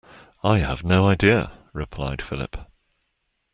[0.43, 2.57] I have no idea, replied Philip.